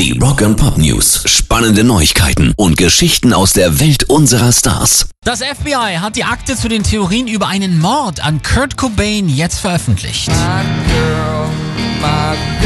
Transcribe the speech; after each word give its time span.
Die 0.00 0.18
Rock 0.18 0.40
and 0.40 0.56
Pop 0.56 0.78
News. 0.78 1.24
Spannende 1.26 1.84
Neuigkeiten 1.84 2.54
und 2.56 2.78
Geschichten 2.78 3.34
aus 3.34 3.52
der 3.52 3.80
Welt 3.80 4.04
unserer 4.04 4.50
Stars. 4.50 5.10
Das 5.26 5.42
FBI 5.42 5.98
hat 6.00 6.16
die 6.16 6.24
Akte 6.24 6.56
zu 6.56 6.70
den 6.70 6.82
Theorien 6.82 7.28
über 7.28 7.48
einen 7.48 7.78
Mord 7.78 8.24
an 8.24 8.40
Kurt 8.40 8.78
Cobain 8.78 9.28
jetzt 9.28 9.58
veröffentlicht. 9.58 10.28
My 10.28 10.64
girl, 10.90 11.50
my 12.00 12.59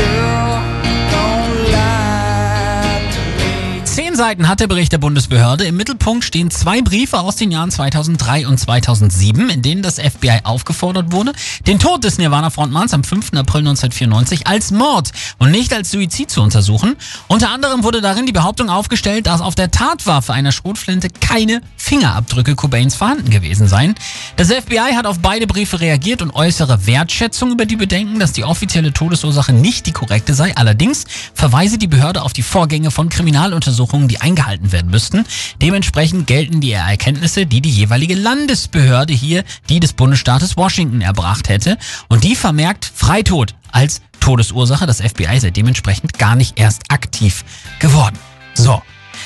Zehn 4.14 4.18
Seiten 4.20 4.48
hat 4.48 4.60
der 4.60 4.68
Bericht 4.68 4.92
der 4.92 4.98
Bundesbehörde. 4.98 5.64
Im 5.64 5.76
Mittelpunkt 5.76 6.22
stehen 6.22 6.48
zwei 6.48 6.82
Briefe 6.82 7.18
aus 7.18 7.34
den 7.34 7.50
Jahren 7.50 7.72
2003 7.72 8.46
und 8.46 8.58
2007, 8.58 9.50
in 9.50 9.60
denen 9.60 9.82
das 9.82 9.98
FBI 9.98 10.38
aufgefordert 10.44 11.10
wurde, 11.10 11.32
den 11.66 11.80
Tod 11.80 12.04
des 12.04 12.18
Nirvana-Frontmanns 12.18 12.94
am 12.94 13.02
5. 13.02 13.32
April 13.32 13.62
1994 13.62 14.46
als 14.46 14.70
Mord 14.70 15.10
und 15.38 15.50
nicht 15.50 15.72
als 15.72 15.90
Suizid 15.90 16.30
zu 16.30 16.42
untersuchen. 16.42 16.94
Unter 17.26 17.50
anderem 17.50 17.82
wurde 17.82 18.00
darin 18.00 18.24
die 18.24 18.30
Behauptung 18.32 18.70
aufgestellt, 18.70 19.26
dass 19.26 19.40
auf 19.40 19.56
der 19.56 19.72
Tatwaffe 19.72 20.32
einer 20.32 20.52
Schrotflinte 20.52 21.08
keine 21.08 21.60
Fingerabdrücke 21.76 22.54
Cobains 22.54 22.94
vorhanden 22.94 23.30
gewesen 23.30 23.66
seien. 23.66 23.96
Das 24.36 24.52
FBI 24.52 24.94
hat 24.94 25.06
auf 25.06 25.18
beide 25.18 25.48
Briefe 25.48 25.80
reagiert 25.80 26.22
und 26.22 26.30
äußere 26.30 26.86
Wertschätzung 26.86 27.50
über 27.50 27.66
die 27.66 27.76
Bedenken, 27.76 28.20
dass 28.20 28.32
die 28.32 28.44
offizielle 28.44 28.92
Todesursache 28.92 29.52
nicht 29.52 29.86
die 29.86 29.92
korrekte 29.92 30.34
sei. 30.34 30.56
Allerdings 30.56 31.04
verweise 31.34 31.78
die 31.78 31.88
Behörde 31.88 32.22
auf 32.22 32.32
die 32.32 32.42
Vorgänge 32.42 32.92
von 32.92 33.08
Kriminaluntersuchungen, 33.08 34.03
die 34.08 34.20
eingehalten 34.20 34.72
werden 34.72 34.90
müssten. 34.90 35.24
Dementsprechend 35.60 36.26
gelten 36.26 36.60
die 36.60 36.72
Erkenntnisse, 36.72 37.46
die 37.46 37.60
die 37.60 37.70
jeweilige 37.70 38.14
Landesbehörde 38.14 39.12
hier, 39.12 39.44
die 39.68 39.80
des 39.80 39.92
Bundesstaates 39.92 40.56
Washington 40.56 41.00
erbracht 41.00 41.48
hätte. 41.48 41.78
Und 42.08 42.24
die 42.24 42.36
vermerkt 42.36 42.90
Freitod 42.94 43.54
als 43.70 44.00
Todesursache. 44.20 44.86
Das 44.86 45.00
FBI 45.00 45.40
sei 45.40 45.50
dementsprechend 45.50 46.18
gar 46.18 46.36
nicht 46.36 46.58
erst 46.58 46.90
aktiv 46.90 47.44
geworden. 47.78 48.18
So, 48.54 48.82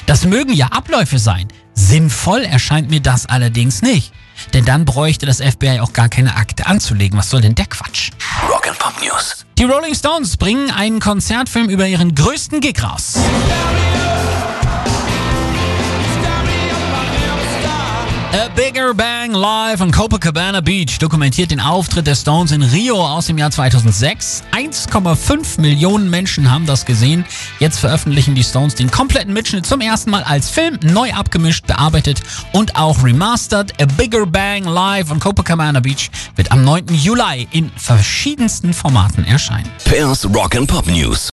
das 0.06 0.24
mögen 0.24 0.52
ja 0.52 0.66
Abläufe 0.68 1.18
sein. 1.18 1.48
Sinnvoll 1.74 2.42
erscheint 2.42 2.90
mir 2.90 3.00
das 3.00 3.26
allerdings 3.26 3.82
nicht. 3.82 4.12
Denn 4.52 4.64
dann 4.64 4.84
bräuchte 4.84 5.26
das 5.26 5.40
FBI 5.40 5.80
auch 5.80 5.92
gar 5.92 6.08
keine 6.08 6.36
Akte 6.36 6.66
anzulegen. 6.66 7.18
Was 7.18 7.30
soll 7.30 7.40
denn 7.40 7.54
der 7.54 7.66
Quatsch? 7.66 8.10
Rock 8.48 8.68
and 8.68 8.78
Pop 8.78 8.94
News. 9.02 9.44
Die 9.58 9.64
Rolling 9.64 9.94
Stones 9.94 10.36
bringen 10.36 10.70
einen 10.70 11.00
Konzertfilm 11.00 11.68
über 11.68 11.86
ihren 11.86 12.14
größten 12.14 12.60
Gig 12.60 12.82
raus. 12.82 13.14
A 18.30 18.48
Bigger 18.54 18.92
Bang 18.92 19.32
Live 19.32 19.80
on 19.80 19.90
Copacabana 19.90 20.60
Beach 20.60 20.98
dokumentiert 20.98 21.50
den 21.50 21.60
Auftritt 21.60 22.06
der 22.06 22.14
Stones 22.14 22.52
in 22.52 22.62
Rio 22.62 23.02
aus 23.02 23.26
dem 23.26 23.38
Jahr 23.38 23.50
2006. 23.50 24.42
1,5 24.52 25.58
Millionen 25.58 26.10
Menschen 26.10 26.50
haben 26.50 26.66
das 26.66 26.84
gesehen. 26.84 27.24
Jetzt 27.58 27.78
veröffentlichen 27.78 28.34
die 28.34 28.44
Stones 28.44 28.74
den 28.74 28.90
kompletten 28.90 29.32
Mitschnitt 29.32 29.64
zum 29.64 29.80
ersten 29.80 30.10
Mal 30.10 30.24
als 30.24 30.50
Film, 30.50 30.78
neu 30.82 31.10
abgemischt, 31.14 31.66
bearbeitet 31.66 32.20
und 32.52 32.76
auch 32.76 33.02
remastered. 33.02 33.72
A 33.80 33.86
Bigger 33.86 34.26
Bang 34.26 34.64
Live 34.64 35.10
on 35.10 35.20
Copacabana 35.20 35.80
Beach 35.80 36.10
wird 36.36 36.52
am 36.52 36.64
9. 36.64 36.88
Juli 36.92 37.48
in 37.52 37.70
verschiedensten 37.76 38.74
Formaten 38.74 39.24
erscheinen. 39.24 39.70
Pairs 39.86 40.26
Rock 40.26 40.54
and 40.54 40.68
Pop 40.68 40.86
News. 40.86 41.26